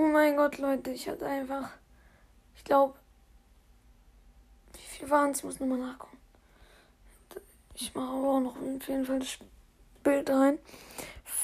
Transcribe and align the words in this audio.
mein 0.00 0.36
Gott, 0.36 0.58
Leute, 0.58 0.90
ich 0.90 1.08
hatte 1.08 1.26
einfach, 1.26 1.70
ich 2.56 2.64
glaube, 2.64 2.94
wie 4.74 4.80
viel 4.80 5.08
waren 5.10 5.30
es? 5.30 5.42
Muss 5.42 5.58
nochmal 5.60 5.78
nachgucken. 5.78 6.18
Ich 7.74 7.94
mache 7.94 8.08
aber 8.08 8.28
auch 8.28 8.40
noch 8.40 8.56
auf 8.56 8.88
jeden 8.88 9.06
Fall 9.06 9.20
das 9.20 9.38
Bild 10.02 10.28
rein. 10.30 10.58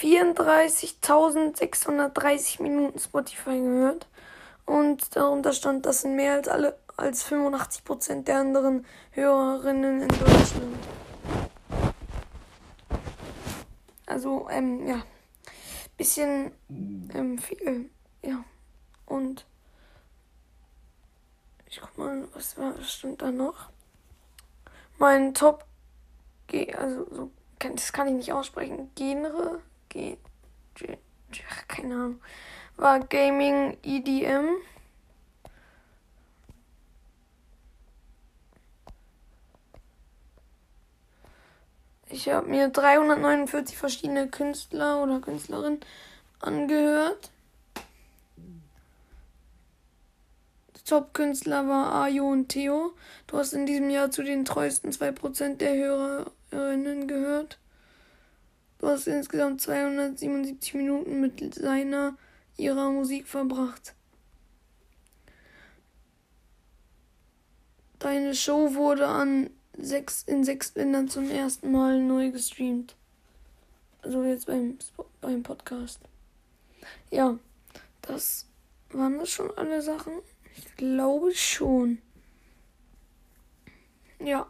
34.630 0.00 2.62
Minuten 2.62 2.98
Spotify 2.98 3.58
gehört. 3.58 4.06
Und 4.64 5.16
darunter 5.16 5.52
stand, 5.52 5.84
das 5.86 6.02
sind 6.02 6.14
mehr 6.16 6.34
als 6.34 6.48
alle 6.48 6.78
als 6.96 7.24
85% 7.26 8.24
der 8.24 8.38
anderen 8.38 8.86
Hörerinnen 9.12 10.02
in 10.02 10.08
Deutschland. 10.08 10.76
Also, 14.06 14.48
ähm, 14.50 14.86
ja. 14.86 15.02
Bisschen 15.96 16.52
ähm, 17.14 17.38
viel. 17.38 17.88
Ja. 18.22 18.44
Und 19.06 19.46
ich 21.66 21.80
guck 21.80 21.96
mal, 21.98 22.28
was, 22.34 22.56
was 22.58 22.92
stimmt 22.92 23.22
da 23.22 23.30
noch? 23.30 23.70
Mein 24.98 25.34
Top 25.34 25.64
G, 26.46 26.72
also 26.74 27.06
so, 27.10 27.30
das 27.58 27.92
kann 27.92 28.08
ich 28.08 28.14
nicht 28.14 28.32
aussprechen. 28.32 28.90
Genre, 28.94 29.60
G, 29.88 30.18
G, 30.74 30.98
G 31.30 31.40
keine 31.68 31.94
Ahnung. 31.94 32.20
War 32.76 33.00
Gaming 33.00 33.78
EDM. 33.82 34.56
Ich 42.06 42.28
habe 42.28 42.46
mir 42.46 42.68
349 42.68 43.76
verschiedene 43.76 44.28
Künstler 44.28 45.02
oder 45.02 45.20
Künstlerinnen 45.20 45.80
angehört. 46.40 47.30
Top-Künstler 50.92 51.66
war 51.68 51.94
Ayo 51.94 52.28
und 52.28 52.50
Theo. 52.50 52.92
Du 53.26 53.38
hast 53.38 53.54
in 53.54 53.64
diesem 53.64 53.88
Jahr 53.88 54.10
zu 54.10 54.22
den 54.22 54.44
treuesten 54.44 54.92
2% 54.92 55.56
der 55.56 55.74
Hörerinnen 55.74 57.08
gehört. 57.08 57.58
Du 58.78 58.88
hast 58.88 59.06
insgesamt 59.06 59.62
277 59.62 60.74
Minuten 60.74 61.22
mit 61.22 61.54
seiner, 61.54 62.18
ihrer 62.58 62.90
Musik 62.90 63.26
verbracht. 63.26 63.94
Deine 67.98 68.34
Show 68.34 68.74
wurde 68.74 69.08
an 69.08 69.48
sechs, 69.78 70.24
in 70.24 70.44
sechs 70.44 70.74
Ländern 70.74 71.08
zum 71.08 71.30
ersten 71.30 71.72
Mal 71.72 72.02
neu 72.02 72.32
gestreamt. 72.32 72.96
Also 74.02 74.24
jetzt 74.24 74.44
beim, 74.44 74.76
beim 75.22 75.42
Podcast. 75.42 76.00
Ja, 77.10 77.38
das 78.02 78.44
waren 78.90 79.18
das 79.18 79.30
schon 79.30 79.50
alle 79.56 79.80
Sachen. 79.80 80.12
Ich 80.56 80.76
glaube 80.76 81.34
schon. 81.34 81.98
Ja. 84.18 84.46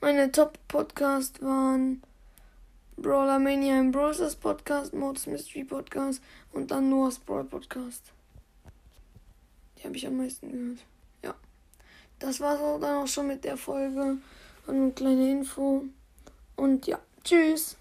Meine 0.00 0.30
Top-Podcasts 0.30 1.40
waren 1.42 2.02
Brawler 2.96 3.38
Mania 3.38 3.80
im 3.80 3.92
Brawlers 3.92 4.36
Podcast, 4.36 4.92
Modus 4.92 5.26
Mystery 5.26 5.64
Podcast 5.64 6.22
und 6.52 6.70
dann 6.70 6.90
Noah's 6.90 7.18
Brawl 7.18 7.44
Podcast. 7.44 8.12
Die 9.78 9.84
habe 9.84 9.96
ich 9.96 10.06
am 10.06 10.18
meisten 10.18 10.52
gehört. 10.52 10.84
Ja. 11.22 11.34
Das 12.18 12.40
war's 12.40 12.60
auch 12.60 12.78
dann 12.78 13.02
auch 13.02 13.08
schon 13.08 13.26
mit 13.26 13.44
der 13.44 13.56
Folge. 13.56 14.18
Eine 14.66 14.92
kleine 14.92 15.30
Info. 15.30 15.84
Und 16.56 16.86
ja, 16.86 17.00
tschüss. 17.24 17.76